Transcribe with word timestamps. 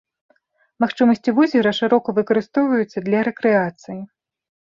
Магчымасці 0.83 1.33
возера 1.39 1.73
шырока 1.81 2.15
выкарыстоўваюцца 2.19 3.05
для 3.09 3.19
рэкрэацыі. 3.27 4.01